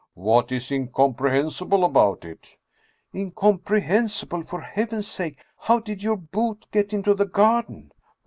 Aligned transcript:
"What 0.15 0.51
is 0.51 0.71
incomprehensible 0.71 1.83
about 1.85 2.25
it?"" 2.25 2.57
Incomprehensible! 3.13 4.41
For 4.41 4.61
Heaven's 4.61 5.05
sake, 5.07 5.37
how 5.59 5.77
did 5.79 6.01
your 6.01 6.17
boot 6.17 6.65
get 6.71 6.91
into 6.91 7.13
the 7.13 7.27
garden 7.27 7.91